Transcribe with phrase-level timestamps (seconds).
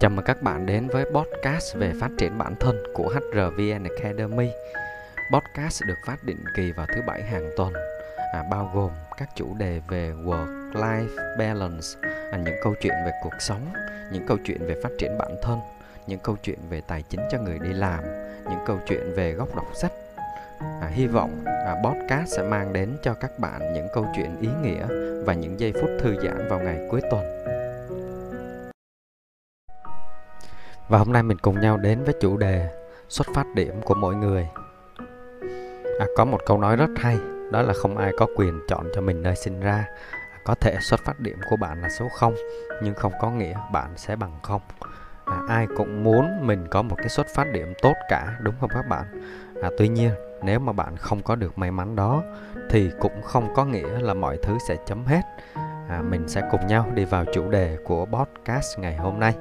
[0.00, 4.50] Chào mừng các bạn đến với podcast về phát triển bản thân của HRVN Academy.
[5.32, 7.72] Podcast được phát định kỳ vào thứ bảy hàng tuần,
[8.32, 11.86] à, bao gồm các chủ đề về work-life balance,
[12.32, 13.72] à, những câu chuyện về cuộc sống,
[14.12, 15.58] những câu chuyện về phát triển bản thân,
[16.06, 18.04] những câu chuyện về tài chính cho người đi làm,
[18.44, 19.92] những câu chuyện về góc đọc sách.
[20.58, 24.48] À, hy vọng à, podcast sẽ mang đến cho các bạn những câu chuyện ý
[24.62, 24.86] nghĩa
[25.24, 27.57] và những giây phút thư giãn vào ngày cuối tuần.
[30.88, 32.68] Và hôm nay mình cùng nhau đến với chủ đề
[33.08, 34.48] xuất phát điểm của mỗi người.
[35.98, 37.18] À, có một câu nói rất hay,
[37.52, 39.84] đó là không ai có quyền chọn cho mình nơi sinh ra.
[40.44, 42.34] Có thể xuất phát điểm của bạn là số 0,
[42.82, 44.60] nhưng không có nghĩa bạn sẽ bằng 0.
[45.24, 48.70] À, ai cũng muốn mình có một cái xuất phát điểm tốt cả, đúng không
[48.70, 49.04] các bạn?
[49.62, 50.10] À, tuy nhiên,
[50.42, 52.22] nếu mà bạn không có được may mắn đó,
[52.70, 55.22] thì cũng không có nghĩa là mọi thứ sẽ chấm hết.
[55.88, 59.34] À, mình sẽ cùng nhau đi vào chủ đề của podcast ngày hôm nay.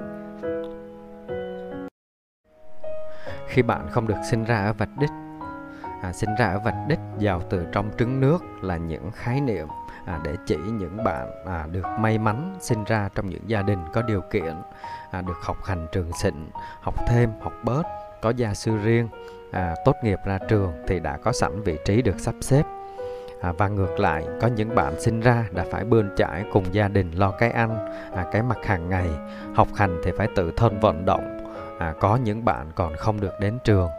[3.47, 5.09] Khi bạn không được sinh ra ở vạch đích.
[6.01, 9.67] À, sinh ra ở vạch đích giàu từ trong trứng nước là những khái niệm
[10.05, 13.79] à, để chỉ những bạn à, được may mắn sinh ra trong những gia đình
[13.93, 14.53] có điều kiện
[15.11, 16.33] à, được học hành trường xịn
[16.81, 17.83] học thêm học bớt
[18.21, 19.07] có gia sư riêng
[19.51, 22.63] à, tốt nghiệp ra trường thì đã có sẵn vị trí được sắp xếp.
[23.41, 26.87] À, và ngược lại có những bạn sinh ra đã phải bươn chải cùng gia
[26.87, 29.09] đình lo cái ăn à, cái mặc hàng ngày
[29.55, 31.36] học hành thì phải tự thân vận động
[31.79, 33.89] à, có những bạn còn không được đến trường.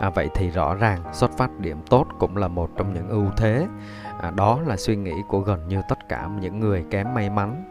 [0.00, 3.26] À, vậy thì rõ ràng xuất phát điểm tốt cũng là một trong những ưu
[3.36, 3.66] thế.
[4.20, 7.64] À, đó là suy nghĩ của gần như tất cả những người kém may mắn.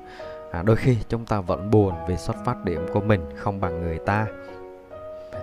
[0.52, 3.82] À, đôi khi chúng ta vẫn buồn vì xuất phát điểm của mình không bằng
[3.82, 4.26] người ta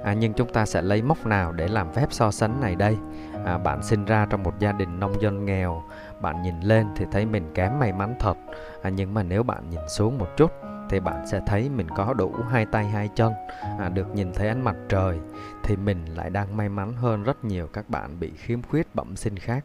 [0.04, 2.96] à, nhưng chúng ta sẽ lấy mốc nào để làm phép so sánh này đây?
[3.44, 5.82] À, bạn sinh ra trong một gia đình nông dân nghèo
[6.20, 8.36] bạn nhìn lên thì thấy mình kém may mắn thật.
[8.82, 10.52] À, nhưng mà nếu bạn nhìn xuống một chút
[10.90, 13.32] thì bạn sẽ thấy mình có đủ hai tay hai chân.
[13.78, 15.18] À, được nhìn thấy ánh mặt trời
[15.62, 19.16] thì mình lại đang may mắn hơn rất nhiều các bạn bị khiếm khuyết bẩm
[19.16, 19.64] sinh khác.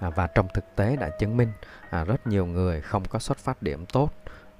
[0.00, 1.52] À, và trong thực tế đã chứng minh
[1.90, 4.10] à, rất nhiều người không có xuất phát điểm tốt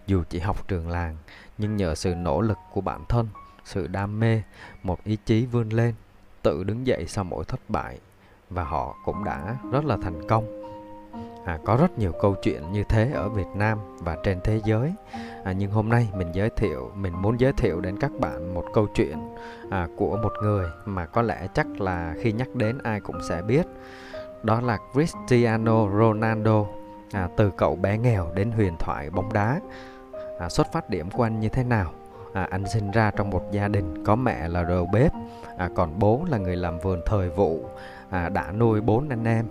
[0.07, 1.17] dù chỉ học trường làng
[1.59, 3.29] nhưng nhờ sự nỗ lực của bản thân
[3.69, 4.43] sự đam mê
[4.83, 5.95] một ý chí vươn lên
[6.43, 7.99] tự đứng dậy sau mỗi thất bại
[8.51, 10.59] và họ cũng đã rất là thành công.
[11.45, 14.93] À, có rất nhiều câu chuyện như thế ở Việt Nam và trên thế giới.
[15.45, 18.65] À, nhưng hôm nay mình giới thiệu mình muốn giới thiệu đến các bạn một
[18.75, 19.19] câu chuyện
[19.71, 23.43] à, của một người mà có lẽ chắc là khi nhắc đến ai cũng sẽ
[23.43, 23.67] biết.
[24.43, 26.65] Đó là Cristiano Ronaldo
[27.13, 29.61] à, từ cậu bé nghèo đến huyền thoại bóng đá.
[30.39, 31.93] À, xuất phát điểm của anh như thế nào?
[32.39, 35.13] À, anh sinh ra trong một gia đình có mẹ là đầu bếp
[35.59, 37.61] à, còn bố là người làm vườn thời vụ
[38.11, 39.47] à, đã nuôi bốn anh em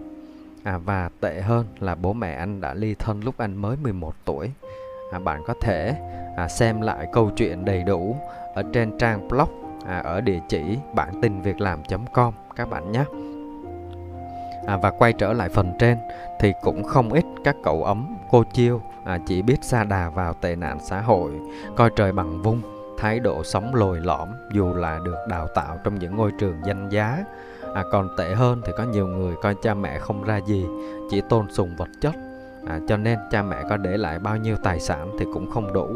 [0.67, 4.13] À, và tệ hơn là bố mẹ anh đã ly thân lúc anh mới 11
[4.25, 4.51] tuổi.
[5.11, 5.95] À, bạn có thể
[6.37, 8.17] à, xem lại câu chuyện đầy đủ
[8.53, 9.49] ở trên trang blog
[9.85, 13.03] à, ở địa chỉ bản tin việc làm.com các bạn nhé.
[14.65, 15.97] À, và quay trở lại phần trên
[16.39, 20.33] thì cũng không ít các cậu ấm cô chiêu à, chỉ biết xa đà vào
[20.33, 21.31] tệ nạn xã hội
[21.75, 25.99] coi trời bằng vung thái độ sống lồi lõm dù là được đào tạo trong
[25.99, 27.23] những ngôi trường danh giá.
[27.73, 30.65] À, còn tệ hơn thì có nhiều người coi cha mẹ không ra gì
[31.09, 32.15] chỉ tôn sùng vật chất.
[32.67, 35.73] À, cho nên cha mẹ có để lại bao nhiêu tài sản thì cũng không
[35.73, 35.87] đủ.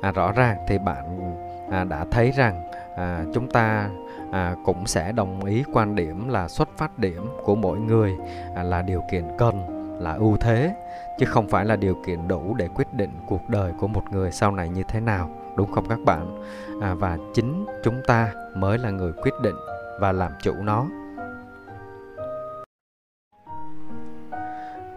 [0.00, 1.34] À, rõ ràng thì bạn
[1.70, 2.62] à, đã thấy rằng
[2.96, 3.90] à, chúng ta
[4.32, 8.16] à, cũng sẽ đồng ý quan điểm là xuất phát điểm của mỗi người
[8.54, 10.74] à, là điều kiện cần là ưu thế
[11.18, 14.32] chứ không phải là điều kiện đủ để quyết định cuộc đời của một người
[14.32, 16.42] sau này như thế nào đúng không các bạn?
[16.80, 19.56] À, và chính chúng ta mới là người quyết định
[20.00, 20.86] và làm chủ nó.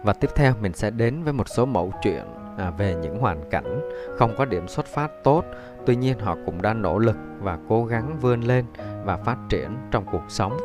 [0.02, 2.24] Và tiếp theo mình sẽ đến với một số mẫu chuyện
[2.58, 3.80] à, về những hoàn cảnh
[4.16, 5.44] không có điểm xuất phát tốt.
[5.86, 8.64] Tuy nhiên họ cũng đã nỗ lực và cố gắng vươn lên
[9.04, 10.56] và phát triển trong cuộc sống.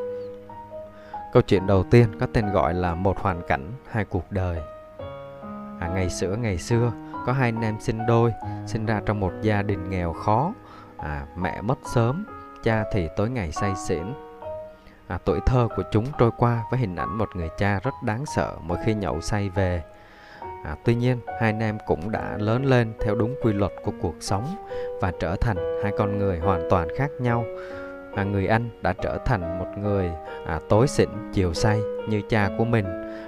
[1.33, 4.61] Câu chuyện đầu tiên có tên gọi là một hoàn cảnh hai cuộc đời.
[5.79, 6.91] À, ngày xưa ngày xưa
[7.25, 8.33] có hai anh em sinh đôi
[8.65, 10.53] sinh ra trong một gia đình nghèo khó.
[10.97, 12.25] À, mẹ mất sớm
[12.63, 14.03] cha thì tối ngày say xỉn.
[15.07, 18.25] À, tuổi thơ của chúng trôi qua với hình ảnh một người cha rất đáng
[18.25, 19.83] sợ mỗi khi nhậu say về.
[20.63, 23.91] À, tuy nhiên hai anh em cũng đã lớn lên theo đúng quy luật của
[24.01, 24.45] cuộc sống
[25.01, 27.45] và trở thành hai con người hoàn toàn khác nhau.
[28.15, 30.11] À, người anh đã trở thành một người
[30.45, 31.79] à, tối xỉn chiều say
[32.09, 32.85] như cha của mình.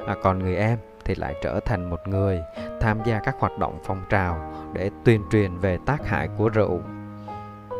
[0.07, 2.41] À, còn người em thì lại trở thành một người
[2.81, 6.81] tham gia các hoạt động phong trào để tuyên truyền về tác hại của rượu.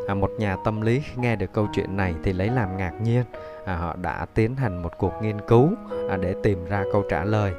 [0.08, 2.94] À, một nhà tâm lý khi nghe được câu chuyện này thì lấy làm ngạc
[3.02, 3.24] nhiên.
[3.66, 5.70] À, họ đã tiến hành một cuộc nghiên cứu
[6.10, 7.54] à, để tìm ra câu trả lời.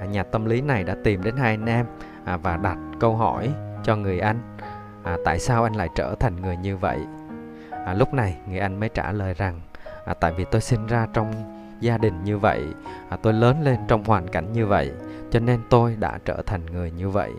[0.00, 1.86] À, nhà tâm lý này đã tìm đến hai anh em
[2.24, 3.50] à, và đặt câu hỏi
[3.82, 4.56] cho người anh.
[5.02, 6.98] À, tại sao anh lại trở thành người như vậy?
[7.86, 9.60] À, lúc này người anh mới trả lời rằng
[10.04, 12.64] à, tại vì tôi sinh ra trong gia đình như vậy
[13.08, 14.92] à, tôi lớn lên trong hoàn cảnh như vậy
[15.30, 17.32] cho nên tôi đã trở thành người như vậy.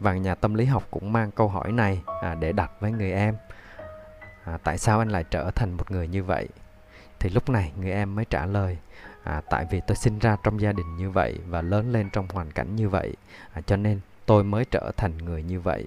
[0.00, 3.12] Và nhà tâm lý học cũng mang câu hỏi này à, để đặt với người
[3.12, 3.36] em
[4.44, 6.48] à, tại sao anh lại trở thành một người như vậy?
[7.18, 8.78] Thì lúc này người em mới trả lời
[9.22, 12.26] à, tại vì tôi sinh ra trong gia đình như vậy và lớn lên trong
[12.32, 13.14] hoàn cảnh như vậy
[13.52, 15.86] à, cho nên tôi mới trở thành người như vậy.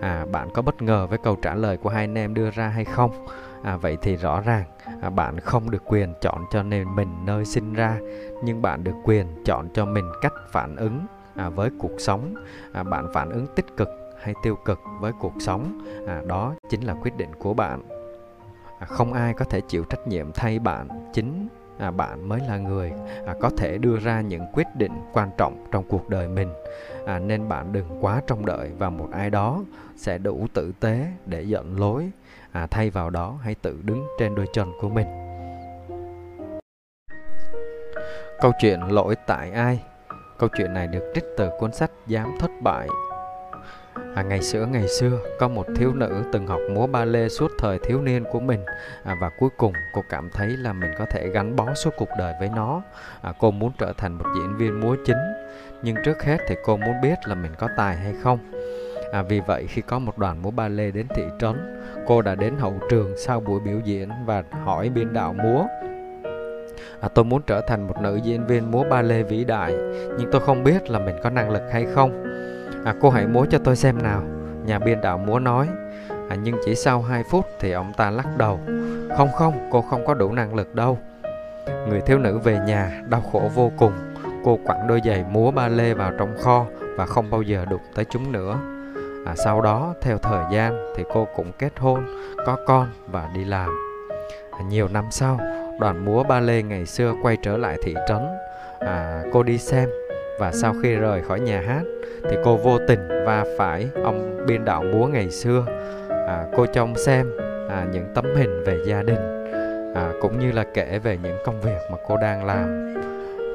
[0.00, 2.68] À, bạn có bất ngờ với câu trả lời của hai anh em đưa ra
[2.68, 3.26] hay không?
[3.62, 4.64] À, vậy thì rõ ràng
[5.00, 7.98] à, bạn không được quyền chọn cho nên mình nơi sinh ra
[8.44, 11.06] nhưng bạn được quyền chọn cho mình cách phản ứng
[11.36, 12.34] à, với cuộc sống.
[12.72, 13.88] À, bạn phản ứng tích cực
[14.22, 17.82] hay tiêu cực với cuộc sống à, đó chính là quyết định của bạn.
[18.78, 22.58] À, không ai có thể chịu trách nhiệm thay bạn chính à, bạn mới là
[22.58, 22.92] người
[23.26, 26.48] à, có thể đưa ra những quyết định quan trọng trong cuộc đời mình.
[27.06, 29.64] À, nên bạn đừng quá trông đợi vào một ai đó
[29.96, 32.10] sẽ đủ tử tế để dẫn lối
[32.58, 35.06] à, thay vào đó hãy tự đứng trên đôi chân của mình.
[38.40, 39.82] Câu chuyện lỗi tại ai?
[40.38, 42.88] Câu chuyện này được trích từ cuốn sách dám thất bại.
[44.14, 47.50] À, ngày xưa ngày xưa có một thiếu nữ từng học múa ba lê suốt
[47.58, 48.64] thời thiếu niên của mình.
[49.04, 52.08] À, và cuối cùng cô cảm thấy là mình có thể gắn bó suốt cuộc
[52.18, 52.82] đời với nó.
[53.22, 55.18] À, cô muốn trở thành một diễn viên múa chính.
[55.82, 58.38] Nhưng trước hết thì cô muốn biết là mình có tài hay không.
[59.12, 61.56] À, vì vậy khi có một đoàn múa ba lê đến thị trấn,
[62.06, 65.64] cô đã đến hậu trường sau buổi biểu diễn và hỏi biên đạo múa.
[67.00, 69.74] À, tôi muốn trở thành một nữ diễn viên múa ba lê vĩ đại
[70.18, 72.24] nhưng tôi không biết là mình có năng lực hay không.
[72.84, 74.22] À, cô hãy múa cho tôi xem nào
[74.66, 75.68] nhà biên đạo múa nói.
[76.28, 78.60] À, nhưng chỉ sau 2 phút thì ông ta lắc đầu.
[79.16, 80.98] Không không cô không có đủ năng lực đâu.
[81.88, 83.92] Người thiếu nữ về nhà đau khổ vô cùng.
[84.44, 86.66] Cô quẳng đôi giày múa ba lê vào trong kho
[86.96, 88.58] và không bao giờ đụng tới chúng nữa
[89.28, 92.06] à, sau đó theo thời gian thì cô cũng kết hôn
[92.46, 93.70] có con và đi làm.
[94.50, 95.38] À, nhiều năm sau
[95.80, 98.26] đoàn múa ba lê ngày xưa quay trở lại thị trấn.
[98.78, 99.88] À, cô đi xem
[100.38, 101.82] và sau khi rời khỏi nhà hát
[102.30, 105.64] thì cô vô tình va phải ông biên đạo múa ngày xưa.
[106.08, 107.30] À, cô trông xem
[107.68, 109.44] à, những tấm hình về gia đình
[109.94, 112.94] à, cũng như là kể về những công việc mà cô đang làm.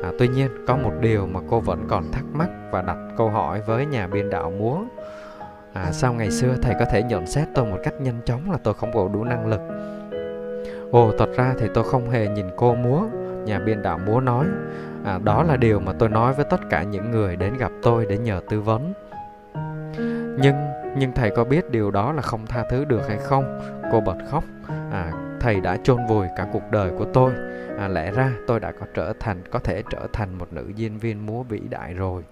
[0.03, 3.29] À, tuy nhiên có một điều mà cô vẫn còn thắc mắc và đặt câu
[3.29, 4.77] hỏi với nhà biên đạo múa
[5.73, 8.57] à, sao ngày xưa thầy có thể nhận xét tôi một cách nhanh chóng là
[8.63, 9.61] tôi không có đủ năng lực.
[10.91, 13.01] Ồ thật ra thì tôi không hề nhìn cô múa
[13.45, 14.45] nhà biên đạo múa nói.
[15.05, 18.05] À, đó là điều mà tôi nói với tất cả những người đến gặp tôi
[18.05, 18.93] để nhờ tư vấn.
[20.39, 20.55] Nhưng
[20.97, 23.59] nhưng thầy có biết điều đó là không tha thứ được hay không?
[23.91, 24.43] Cô bật khóc.
[24.91, 27.33] À, thầy đã chôn vùi cả cuộc đời của tôi.
[27.77, 30.97] À, lẽ ra tôi đã có trở thành có thể trở thành một nữ diễn
[30.97, 32.23] viên múa vĩ đại rồi.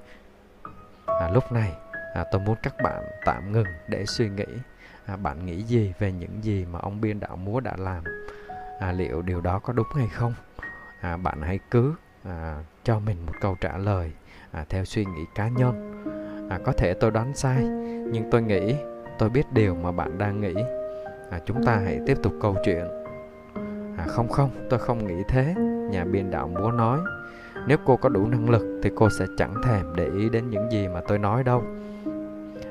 [1.05, 1.71] À, lúc này
[2.13, 4.45] à, tôi muốn các bạn tạm ngừng để suy nghĩ.
[5.05, 8.03] À, bạn nghĩ gì về những gì mà ông biên đạo múa đã làm?
[8.79, 10.33] À, liệu điều đó có đúng hay không?
[11.01, 14.11] À, bạn hãy cứ à, cho mình một câu trả lời
[14.51, 16.03] à, theo suy nghĩ cá nhân.
[16.49, 17.63] À, có thể tôi đoán sai
[18.11, 18.75] nhưng tôi nghĩ
[19.19, 20.53] tôi biết điều mà bạn đang nghĩ.
[21.29, 22.85] À, chúng ta hãy tiếp tục câu chuyện.
[23.97, 25.55] À, không không tôi không nghĩ thế
[25.91, 26.99] nhà biên đạo múa nói
[27.67, 30.71] nếu cô có đủ năng lực thì cô sẽ chẳng thèm để ý đến những
[30.71, 31.63] gì mà tôi nói đâu.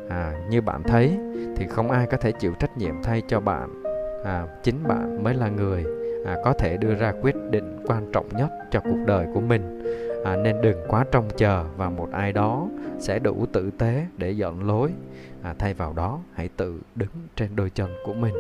[0.09, 1.19] À, như bạn thấy
[1.57, 3.83] thì không ai có thể chịu trách nhiệm thay cho bạn.
[4.25, 5.85] À, chính bạn mới là người
[6.27, 9.83] à, có thể đưa ra quyết định quan trọng nhất cho cuộc đời của mình.
[10.25, 12.69] À, nên đừng quá trông chờ vào một ai đó
[12.99, 14.91] sẽ đủ tử tế để dọn lối.
[15.43, 18.35] À, thay vào đó hãy tự đứng trên đôi chân của mình.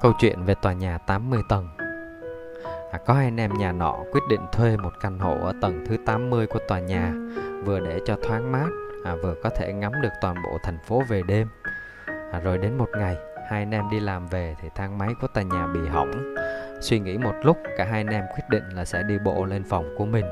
[0.00, 1.79] Câu chuyện về tòa nhà 80 tầng
[2.90, 5.84] à, Có hai anh em nhà nọ quyết định thuê một căn hộ ở tầng
[5.88, 7.12] thứ 80 của tòa nhà
[7.64, 8.68] Vừa để cho thoáng mát,
[9.04, 11.48] à, vừa có thể ngắm được toàn bộ thành phố về đêm.
[12.32, 13.16] À, Rồi đến một ngày,
[13.50, 16.34] hai anh em đi làm về thì thang máy của tòa nhà bị hỏng.
[16.80, 19.64] Suy nghĩ một lúc, cả hai anh em quyết định là sẽ đi bộ lên
[19.64, 20.24] phòng của mình.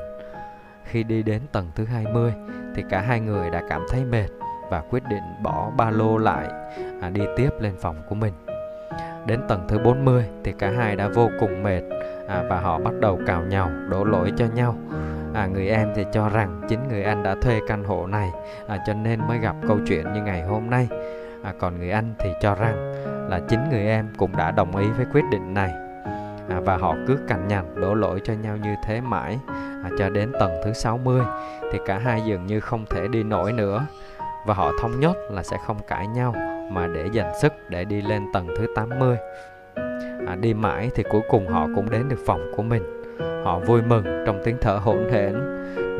[0.83, 2.33] Khi đi đến tầng thứ 20
[2.75, 4.27] thì cả hai người đã cảm thấy mệt
[4.69, 6.47] và quyết định bỏ ba lô lại
[7.01, 8.33] à, đi tiếp lên phòng của mình.
[9.25, 11.81] Đến tầng thứ 40 thì cả hai đã vô cùng mệt
[12.29, 14.75] à, và họ bắt đầu cào nhau, đổ lỗi cho nhau.
[15.33, 18.31] À, người em thì cho rằng chính người anh đã thuê căn hộ này
[18.67, 20.87] à, cho nên mới gặp câu chuyện như ngày hôm nay.
[21.43, 22.93] À, còn người anh thì cho rằng
[23.29, 25.73] là chính người em cũng đã đồng ý với quyết định này.
[26.49, 29.39] À, và họ cứ cằn nhằn đổ lỗi cho nhau như thế mãi
[29.83, 31.21] à, cho đến tầng thứ 60
[31.71, 33.85] thì cả hai dường như không thể đi nổi nữa
[34.45, 36.33] và họ thống nhất là sẽ không cãi nhau
[36.71, 39.17] mà để dành sức để đi lên tầng thứ 80.
[40.27, 42.83] À, đi mãi thì cuối cùng họ cũng đến được phòng của mình.
[43.43, 45.33] Họ vui mừng trong tiếng thở hổn hển.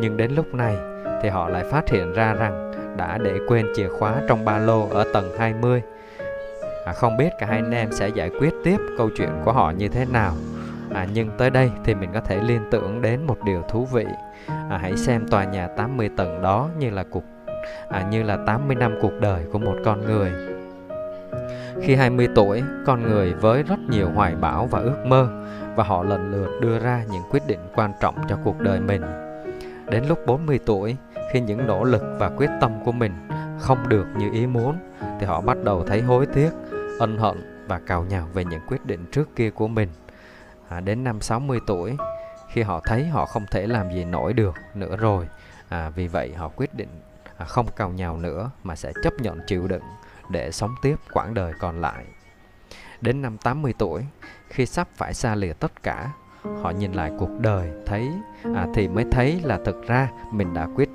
[0.02, 0.76] nhưng đến lúc này
[1.22, 4.88] thì họ lại phát hiện ra rằng đã để quên chìa khóa trong ba lô
[4.90, 5.82] ở tầng 20.
[6.86, 9.72] À, không biết cả hai anh em sẽ giải quyết tiếp câu chuyện của họ
[9.72, 10.34] như thế nào.
[10.94, 14.06] À, nhưng tới đây thì mình có thể liên tưởng đến một điều thú vị.
[14.70, 17.24] À, hãy xem tòa nhà 80 tầng đó như là cuộc
[17.90, 20.32] à, như là 80 năm cuộc đời của một con người.
[21.82, 25.46] Khi 20 tuổi, con người với rất nhiều hoài bão và ước mơ
[25.76, 29.02] và họ lần lượt đưa ra những quyết định quan trọng cho cuộc đời mình.
[29.90, 30.96] Đến lúc 40 tuổi,
[31.32, 33.14] khi những nỗ lực và quyết tâm của mình
[33.60, 34.78] không được như ý muốn
[35.20, 36.50] thì họ bắt đầu thấy hối tiếc,
[37.00, 39.90] ân hận và cào nhào về những quyết định trước kia của mình.
[40.70, 41.98] À, đến năm 60 tuổi,
[42.50, 45.28] khi họ thấy họ không thể làm gì nổi được nữa rồi,
[45.70, 46.90] à, vì vậy họ quyết định
[47.38, 49.84] à, không cào nhào nữa mà sẽ chấp nhận chịu đựng
[50.30, 52.06] để sống tiếp quãng đời còn lại.
[53.02, 54.06] Đến năm 80 tuổi,
[54.50, 56.12] khi sắp phải xa lìa tất cả,
[56.62, 58.10] họ nhìn lại cuộc đời thấy
[58.56, 60.90] à, thì mới thấy là thực ra mình đã quyết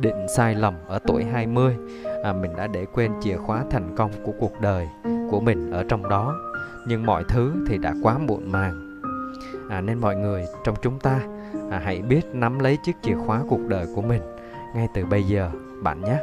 [0.00, 1.76] định sai lầm ở tuổi 20
[2.24, 4.88] à, mình đã để quên chìa khóa thành công của cuộc đời
[5.30, 6.36] của mình ở trong đó.
[6.86, 9.00] Nhưng mọi thứ thì đã quá muộn màng.
[9.70, 11.20] À, nên mọi người trong chúng ta
[11.70, 14.22] à, hãy biết nắm lấy chiếc chìa khóa cuộc đời của mình
[14.74, 15.50] ngay từ bây giờ
[15.82, 16.18] bạn nhé.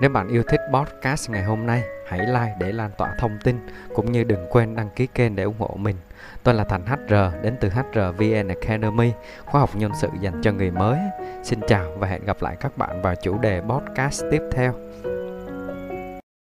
[0.00, 3.56] Nếu bạn yêu thích podcast ngày hôm nay, hãy like để lan tỏa thông tin
[3.94, 5.96] cũng như đừng quên đăng ký kênh để ủng hộ mình.
[6.42, 9.12] Tôi là Thành HR đến từ hrvn Academy,
[9.44, 10.98] khóa học nhân sự dành cho người mới.
[11.42, 14.74] Xin chào và hẹn gặp lại các bạn vào chủ đề podcast tiếp theo.